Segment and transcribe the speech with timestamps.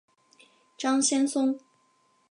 [0.79, 1.59] 张先松。